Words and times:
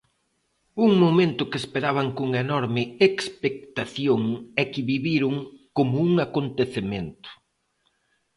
Un 0.85 0.91
momento 1.03 1.43
que 1.49 1.57
esperaban 1.63 2.07
con 2.17 2.27
enorme 2.45 2.83
expectación 3.09 4.21
e 4.61 4.63
que 4.71 4.81
viviron 4.91 5.35
como 5.77 5.93
un 6.07 6.13
acontecemento. 6.27 7.29